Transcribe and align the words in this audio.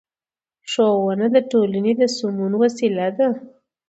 ښوونه 0.71 1.25
د 1.35 1.37
ټولنې 1.51 1.91
د 1.99 2.01
سمون 2.17 2.51
وسیله 2.61 3.07
ده 3.17 3.27